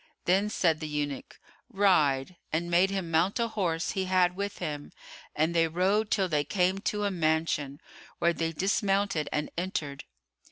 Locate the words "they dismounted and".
8.33-9.51